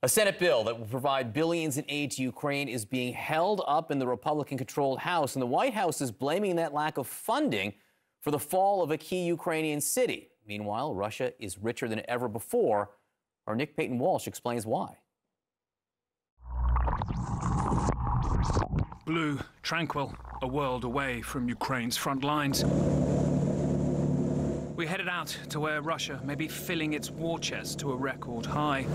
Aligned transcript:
A 0.00 0.08
Senate 0.08 0.38
bill 0.38 0.62
that 0.62 0.78
will 0.78 0.86
provide 0.86 1.32
billions 1.32 1.76
in 1.76 1.84
aid 1.88 2.12
to 2.12 2.22
Ukraine 2.22 2.68
is 2.68 2.84
being 2.84 3.12
held 3.12 3.64
up 3.66 3.90
in 3.90 3.98
the 3.98 4.06
Republican 4.06 4.56
controlled 4.56 5.00
House, 5.00 5.34
and 5.34 5.42
the 5.42 5.46
White 5.46 5.74
House 5.74 6.00
is 6.00 6.12
blaming 6.12 6.54
that 6.54 6.72
lack 6.72 6.98
of 6.98 7.08
funding 7.08 7.74
for 8.20 8.30
the 8.30 8.38
fall 8.38 8.80
of 8.80 8.92
a 8.92 8.96
key 8.96 9.24
Ukrainian 9.24 9.80
city. 9.80 10.28
Meanwhile, 10.46 10.94
Russia 10.94 11.32
is 11.40 11.58
richer 11.58 11.88
than 11.88 12.02
ever 12.08 12.28
before. 12.28 12.90
Our 13.48 13.56
Nick 13.56 13.76
Paton 13.76 13.98
Walsh 13.98 14.28
explains 14.28 14.64
why. 14.64 14.98
Blue, 19.04 19.40
tranquil, 19.62 20.14
a 20.42 20.46
world 20.46 20.84
away 20.84 21.22
from 21.22 21.48
Ukraine's 21.48 21.96
front 21.96 22.22
lines. 22.22 22.64
We 24.76 24.86
headed 24.86 25.08
out 25.08 25.36
to 25.48 25.58
where 25.58 25.82
Russia 25.82 26.20
may 26.22 26.36
be 26.36 26.46
filling 26.46 26.92
its 26.92 27.10
war 27.10 27.40
chest 27.40 27.80
to 27.80 27.90
a 27.90 27.96
record 27.96 28.46
high 28.46 28.86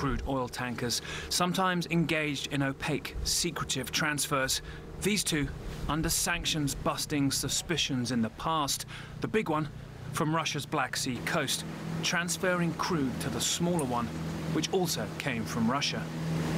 crude 0.00 0.22
oil 0.26 0.48
tankers, 0.48 1.02
sometimes 1.28 1.86
engaged 1.90 2.50
in 2.54 2.62
opaque, 2.62 3.14
secretive 3.24 3.92
transfers. 3.92 4.62
These 5.02 5.22
two 5.22 5.46
under 5.90 6.08
sanctions 6.08 6.74
busting 6.74 7.30
suspicions 7.30 8.10
in 8.10 8.22
the 8.22 8.30
past. 8.30 8.86
The 9.20 9.28
big 9.28 9.50
one 9.50 9.68
from 10.14 10.34
Russia's 10.34 10.64
Black 10.64 10.96
Sea 10.96 11.18
coast, 11.26 11.66
transferring 12.02 12.72
crude 12.74 13.20
to 13.20 13.28
the 13.28 13.42
smaller 13.42 13.84
one, 13.84 14.06
which 14.54 14.72
also 14.72 15.06
came 15.18 15.44
from 15.44 15.70
Russia. 15.70 16.02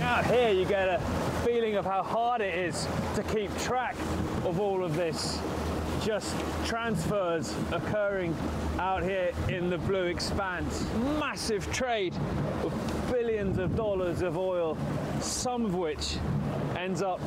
Out 0.03 0.25
here 0.27 0.53
you 0.53 0.65
get 0.65 0.89
a 0.89 1.01
feeling 1.45 1.75
of 1.75 1.85
how 1.85 2.05
hard 2.05 2.43
it 2.43 2.55
is 2.55 2.87
to 3.17 3.25
keep 3.25 3.51
track 3.59 3.97
of 4.45 4.61
all 4.61 4.85
of 4.85 4.95
this 4.95 5.41
just 6.05 6.35
transfers 6.67 7.55
occurring 7.71 8.37
out 8.79 9.03
here 9.03 9.33
in 9.49 9.71
the 9.71 9.79
blue 9.79 10.05
expanse. 10.05 10.85
Massive 11.21 11.71
trade 11.73 12.15
of 12.65 13.09
billions 13.11 13.59
of 13.59 13.77
dollars 13.77 14.23
of 14.23 14.37
oil, 14.37 14.77
some 15.21 15.65
of 15.65 15.75
which 15.75 16.17
ends 16.77 17.03
up 17.03 17.21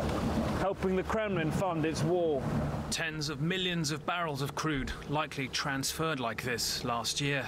helping 0.59 0.95
the 0.95 1.03
Kremlin 1.03 1.51
fund 1.51 1.85
its 1.85 2.03
war. 2.03 2.43
Tens 2.91 3.29
of 3.29 3.41
millions 3.41 3.91
of 3.91 4.05
barrels 4.05 4.41
of 4.41 4.55
crude 4.55 4.91
likely 5.09 5.47
transferred 5.47 6.19
like 6.19 6.43
this 6.43 6.83
last 6.83 7.21
year. 7.21 7.47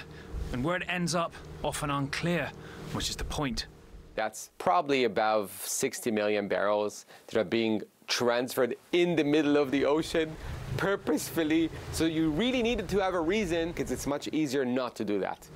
And 0.52 0.64
where 0.64 0.76
it 0.76 0.84
ends 0.88 1.14
up, 1.14 1.34
often 1.62 1.90
unclear, 1.90 2.50
which 2.92 3.10
is 3.10 3.16
the 3.16 3.24
point. 3.24 3.66
That's 4.14 4.50
probably 4.58 5.04
about 5.04 5.50
60 5.50 6.10
million 6.10 6.48
barrels 6.48 7.04
that 7.26 7.38
are 7.38 7.44
being 7.44 7.82
transferred 8.06 8.74
in 8.92 9.14
the 9.14 9.24
middle 9.24 9.58
of 9.58 9.70
the 9.70 9.84
ocean 9.84 10.34
purposefully. 10.78 11.68
So 11.92 12.06
you 12.06 12.30
really 12.30 12.62
needed 12.62 12.88
to 12.88 13.00
have 13.00 13.12
a 13.12 13.20
reason 13.20 13.68
because 13.68 13.90
it's 13.90 14.06
much 14.06 14.28
easier 14.28 14.64
not 14.64 14.96
to 14.96 15.04
do 15.04 15.18
that. 15.20 15.46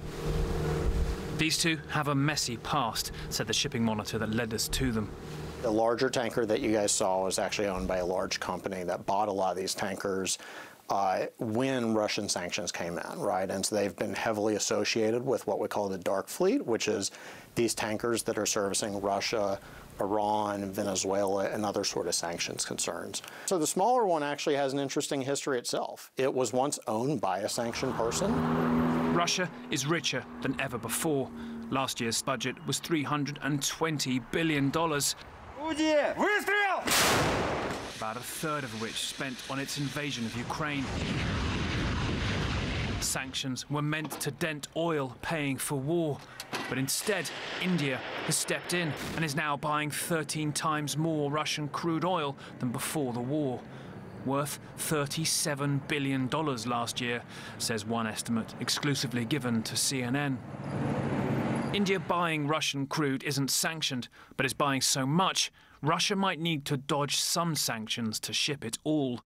These 1.38 1.56
two 1.56 1.78
have 1.88 2.08
a 2.08 2.14
messy 2.14 2.58
past, 2.58 3.12
said 3.30 3.46
the 3.46 3.54
shipping 3.54 3.82
monitor 3.82 4.18
that 4.18 4.34
led 4.34 4.52
us 4.52 4.68
to 4.68 4.92
them. 4.92 5.10
The 5.62 5.70
larger 5.70 6.10
tanker 6.10 6.44
that 6.44 6.60
you 6.60 6.72
guys 6.72 6.92
saw 6.92 7.24
was 7.24 7.38
actually 7.38 7.68
owned 7.68 7.88
by 7.88 7.98
a 7.98 8.06
large 8.06 8.38
company 8.38 8.82
that 8.82 9.06
bought 9.06 9.28
a 9.28 9.32
lot 9.32 9.52
of 9.52 9.56
these 9.56 9.74
tankers 9.74 10.38
uh, 10.92 11.26
when 11.38 11.94
Russian 11.94 12.28
sanctions 12.28 12.70
came 12.70 12.98
in, 12.98 13.18
right? 13.18 13.50
And 13.50 13.64
so 13.64 13.74
they've 13.74 13.96
been 13.96 14.12
heavily 14.12 14.56
associated 14.56 15.24
with 15.24 15.46
what 15.46 15.58
we 15.58 15.66
call 15.66 15.88
the 15.88 15.96
dark 15.96 16.28
fleet, 16.28 16.66
which 16.66 16.86
is 16.86 17.12
these 17.54 17.74
tankers 17.74 18.22
that 18.24 18.36
are 18.36 18.44
servicing 18.44 19.00
Russia, 19.00 19.58
Iran, 20.00 20.70
Venezuela, 20.70 21.46
and 21.46 21.64
other 21.64 21.82
sort 21.82 22.08
of 22.08 22.14
sanctions 22.14 22.66
concerns. 22.66 23.22
So 23.46 23.58
the 23.58 23.66
smaller 23.66 24.04
one 24.04 24.22
actually 24.22 24.56
has 24.56 24.74
an 24.74 24.78
interesting 24.78 25.22
history 25.22 25.58
itself. 25.58 26.12
It 26.18 26.32
was 26.32 26.52
once 26.52 26.78
owned 26.86 27.22
by 27.22 27.38
a 27.38 27.48
sanctioned 27.48 27.94
person. 27.94 29.14
Russia 29.14 29.50
is 29.70 29.86
richer 29.86 30.22
than 30.42 30.60
ever 30.60 30.76
before. 30.76 31.30
Last 31.70 32.02
year's 32.02 32.20
budget 32.20 32.54
was 32.66 32.78
$320 32.82 34.22
billion. 34.30 34.70
About 38.02 38.16
a 38.16 38.18
third 38.18 38.64
of 38.64 38.80
which 38.80 38.94
spent 38.94 39.36
on 39.48 39.60
its 39.60 39.78
invasion 39.78 40.26
of 40.26 40.36
Ukraine. 40.36 40.84
Sanctions 43.00 43.70
were 43.70 43.80
meant 43.80 44.10
to 44.22 44.32
dent 44.32 44.66
oil 44.76 45.16
paying 45.22 45.56
for 45.56 45.78
war, 45.78 46.18
but 46.68 46.78
instead, 46.78 47.30
India 47.62 48.00
has 48.26 48.36
stepped 48.36 48.74
in 48.74 48.92
and 49.14 49.24
is 49.24 49.36
now 49.36 49.56
buying 49.56 49.88
13 49.88 50.50
times 50.50 50.96
more 50.96 51.30
Russian 51.30 51.68
crude 51.68 52.04
oil 52.04 52.34
than 52.58 52.72
before 52.72 53.12
the 53.12 53.20
war. 53.20 53.60
Worth 54.26 54.58
$37 54.78 55.86
billion 55.86 56.28
last 56.28 57.00
year, 57.00 57.22
says 57.58 57.86
one 57.86 58.08
estimate 58.08 58.52
exclusively 58.58 59.24
given 59.24 59.62
to 59.62 59.76
CNN. 59.76 60.38
India 61.74 61.98
buying 61.98 62.46
Russian 62.46 62.86
crude 62.86 63.24
isn't 63.24 63.50
sanctioned, 63.50 64.08
but 64.36 64.44
is 64.44 64.52
buying 64.52 64.82
so 64.82 65.06
much, 65.06 65.50
Russia 65.80 66.14
might 66.14 66.38
need 66.38 66.66
to 66.66 66.76
dodge 66.76 67.16
some 67.16 67.54
sanctions 67.54 68.20
to 68.20 68.34
ship 68.34 68.62
it 68.62 68.76
all. 68.84 69.20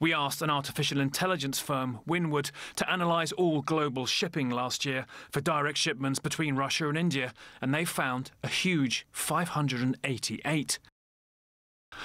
We 0.00 0.14
asked 0.14 0.40
an 0.40 0.48
artificial 0.48 0.98
intelligence 0.98 1.60
firm, 1.60 2.00
Windward, 2.06 2.50
to 2.76 2.92
analyse 2.92 3.32
all 3.32 3.60
global 3.60 4.06
shipping 4.06 4.48
last 4.48 4.86
year 4.86 5.04
for 5.30 5.42
direct 5.42 5.76
shipments 5.76 6.18
between 6.18 6.56
Russia 6.56 6.88
and 6.88 6.96
India, 6.96 7.34
and 7.60 7.74
they 7.74 7.84
found 7.84 8.30
a 8.42 8.48
huge 8.48 9.06
588. 9.12 10.78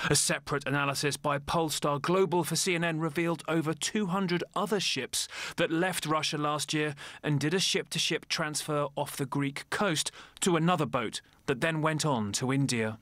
A 0.09 0.15
separate 0.15 0.67
analysis 0.67 1.17
by 1.17 1.39
Polestar 1.39 1.99
Global 1.99 2.43
for 2.43 2.55
CNN 2.55 3.01
revealed 3.01 3.43
over 3.47 3.73
200 3.73 4.43
other 4.55 4.79
ships 4.79 5.27
that 5.57 5.71
left 5.71 6.05
Russia 6.05 6.37
last 6.37 6.73
year 6.73 6.95
and 7.23 7.39
did 7.39 7.53
a 7.53 7.59
ship 7.59 7.89
to 7.89 7.99
ship 7.99 8.27
transfer 8.27 8.87
off 8.95 9.17
the 9.17 9.25
Greek 9.25 9.69
coast 9.69 10.11
to 10.41 10.55
another 10.55 10.85
boat 10.85 11.21
that 11.45 11.61
then 11.61 11.81
went 11.81 12.05
on 12.05 12.31
to 12.33 12.53
India. 12.53 12.99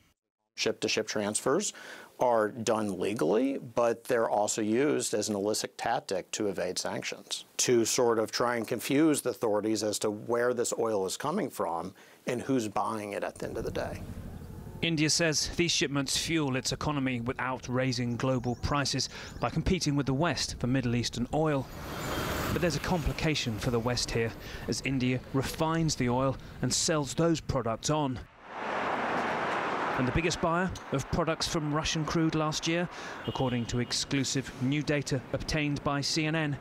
Ship 0.55 0.79
to 0.79 0.87
ship 0.87 1.07
transfers 1.07 1.73
are 2.19 2.49
done 2.49 2.99
legally, 2.99 3.59
but 3.59 4.05
they're 4.05 4.29
also 4.29 4.61
used 4.61 5.13
as 5.13 5.29
an 5.29 5.35
illicit 5.35 5.77
tactic 5.77 6.31
to 6.31 6.47
evade 6.47 6.79
sanctions, 6.79 7.45
to 7.57 7.85
sort 7.85 8.17
of 8.17 8.31
try 8.31 8.55
and 8.55 8.67
confuse 8.67 9.21
the 9.21 9.29
authorities 9.29 9.83
as 9.83 9.99
to 9.99 10.09
where 10.09 10.53
this 10.53 10.73
oil 10.79 11.05
is 11.05 11.15
coming 11.15 11.49
from 11.49 11.93
and 12.25 12.41
who's 12.41 12.67
buying 12.67 13.13
it 13.13 13.23
at 13.23 13.37
the 13.37 13.47
end 13.47 13.57
of 13.57 13.63
the 13.63 13.71
day. 13.71 14.01
India 14.81 15.09
says 15.09 15.49
these 15.55 15.71
shipments 15.71 16.15
fuel 16.17 16.55
its 16.55 16.71
economy 16.71 17.19
without 17.21 17.67
raising 17.67 18.15
global 18.15 18.55
prices 18.55 19.09
by 19.39 19.49
competing 19.49 19.95
with 19.95 20.05
the 20.05 20.13
West 20.13 20.55
for 20.59 20.67
Middle 20.67 20.95
Eastern 20.95 21.27
oil. 21.33 21.67
But 22.53 22.61
there's 22.61 22.75
a 22.75 22.79
complication 22.79 23.57
for 23.57 23.71
the 23.71 23.79
West 23.79 24.11
here, 24.11 24.31
as 24.67 24.81
India 24.85 25.19
refines 25.33 25.95
the 25.95 26.09
oil 26.09 26.37
and 26.61 26.71
sells 26.71 27.16
those 27.16 27.41
products 27.41 27.89
on 27.89 28.19
and 29.97 30.07
the 30.07 30.11
biggest 30.11 30.39
buyer 30.41 30.69
of 30.91 31.09
products 31.11 31.47
from 31.47 31.73
Russian 31.73 32.05
crude 32.05 32.35
last 32.35 32.67
year, 32.67 32.87
according 33.25 33.66
to 33.66 33.79
exclusive 33.79 34.51
new 34.61 34.83
data 34.83 35.19
obtained 35.33 35.83
by 35.83 36.01
CNN. 36.01 36.55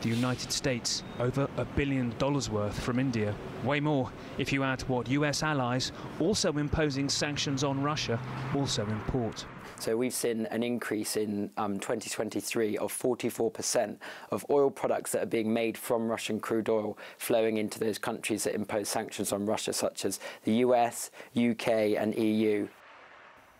The 0.00 0.08
United 0.08 0.52
States, 0.52 1.02
over 1.18 1.48
a 1.56 1.64
billion 1.64 2.14
dollars 2.18 2.48
worth 2.48 2.78
from 2.78 3.00
India. 3.00 3.34
Way 3.64 3.80
more 3.80 4.12
if 4.38 4.52
you 4.52 4.62
add 4.62 4.82
what 4.82 5.08
US 5.08 5.42
allies, 5.42 5.90
also 6.20 6.52
imposing 6.52 7.08
sanctions 7.08 7.64
on 7.64 7.82
Russia, 7.82 8.20
also 8.54 8.86
import. 8.86 9.44
So 9.80 9.96
we've 9.96 10.14
seen 10.14 10.46
an 10.46 10.62
increase 10.62 11.16
in 11.16 11.50
um, 11.56 11.78
2023 11.78 12.78
of 12.78 12.92
44% 12.92 13.96
of 14.30 14.44
oil 14.50 14.70
products 14.70 15.12
that 15.12 15.22
are 15.22 15.26
being 15.26 15.52
made 15.52 15.78
from 15.78 16.08
Russian 16.08 16.40
crude 16.40 16.68
oil 16.68 16.98
flowing 17.16 17.58
into 17.58 17.78
those 17.78 17.98
countries 17.98 18.44
that 18.44 18.54
impose 18.54 18.88
sanctions 18.88 19.32
on 19.32 19.46
Russia, 19.46 19.72
such 19.72 20.04
as 20.04 20.20
the 20.44 20.54
US, 20.66 21.10
UK, 21.36 21.68
and 21.96 22.14
EU. 22.16 22.68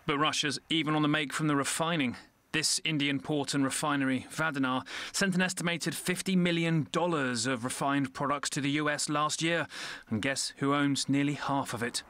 But 0.05 0.17
Russia's 0.17 0.59
even 0.69 0.95
on 0.95 1.03
the 1.03 1.07
make 1.07 1.31
from 1.31 1.47
the 1.47 1.55
refining. 1.55 2.15
This 2.51 2.81
Indian 2.83 3.19
port 3.19 3.53
and 3.53 3.63
refinery, 3.63 4.25
Vadinar, 4.31 4.81
sent 5.11 5.35
an 5.35 5.41
estimated 5.43 5.93
$50 5.93 6.35
million 6.35 6.87
of 6.95 7.63
refined 7.63 8.15
products 8.15 8.49
to 8.49 8.61
the 8.61 8.71
US 8.71 9.07
last 9.07 9.43
year. 9.43 9.67
And 10.09 10.19
guess 10.19 10.53
who 10.57 10.73
owns 10.73 11.07
nearly 11.07 11.33
half 11.35 11.75
of 11.75 11.83
it? 11.83 12.01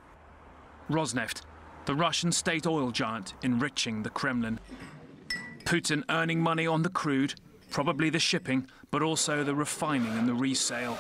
Rosneft, 0.90 1.42
the 1.88 1.94
Russian 1.94 2.32
state 2.32 2.66
oil 2.66 2.92
giant 2.92 3.34
enriching 3.44 4.04
the 4.04 4.10
Kremlin. 4.10 4.62
Putin 5.66 6.04
earning 6.10 6.40
money 6.40 6.66
on 6.66 6.84
the 6.84 6.90
crude, 6.90 7.36
probably 7.70 8.10
the 8.10 8.18
shipping, 8.18 8.66
but 8.92 9.02
also 9.02 9.44
the 9.44 9.54
refining 9.54 10.18
and 10.18 10.26
the 10.26 10.34
resale. 10.34 10.98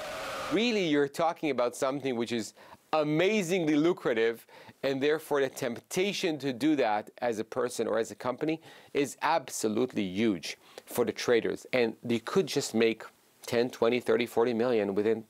Really, 0.51 0.85
you're 0.85 1.07
talking 1.07 1.50
about 1.50 1.77
something 1.77 2.18
which 2.18 2.33
is 2.33 2.53
amazingly 2.92 3.75
lucrative, 3.75 4.45
and 4.83 5.01
therefore 5.01 5.41
the 5.41 5.49
temptation 5.49 6.37
to 6.39 6.53
do 6.53 6.75
that 6.75 7.09
as 7.19 7.39
a 7.39 7.43
person 7.43 7.87
or 7.87 7.97
as 7.97 8.11
a 8.11 8.15
company 8.15 8.61
is 8.93 9.17
absolutely 9.21 10.03
huge 10.03 10.57
for 10.85 11.05
the 11.05 11.11
traders. 11.11 11.65
And 11.73 11.95
they 12.03 12.19
could 12.19 12.47
just 12.47 12.73
make 12.73 13.03
10, 13.45 13.69
20, 13.71 13.99
30, 13.99 14.25
40 14.25 14.53
million 14.53 14.95
within 14.95 15.25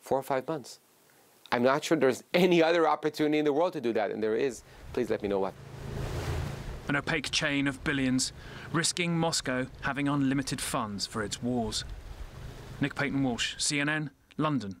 four 0.00 0.18
or 0.18 0.22
five 0.22 0.46
months. 0.48 0.80
I'm 1.52 1.62
not 1.62 1.84
sure 1.84 1.96
there's 1.96 2.24
any 2.34 2.62
other 2.62 2.88
opportunity 2.88 3.38
in 3.38 3.44
the 3.44 3.52
world 3.52 3.72
to 3.74 3.80
do 3.80 3.92
that, 3.92 4.10
and 4.10 4.22
there 4.22 4.36
is. 4.36 4.62
Please 4.92 5.10
let 5.10 5.22
me 5.22 5.28
know 5.28 5.40
what. 5.40 5.54
An 6.88 6.96
opaque 6.96 7.30
chain 7.30 7.66
of 7.66 7.82
billions, 7.82 8.32
risking 8.72 9.16
Moscow 9.16 9.66
having 9.80 10.06
unlimited 10.06 10.60
funds 10.60 11.06
for 11.06 11.22
its 11.22 11.42
wars. 11.42 11.84
Nick 12.80 12.94
Paton 12.94 13.22
Walsh, 13.22 13.56
CNN, 13.56 14.10
London. 14.36 14.76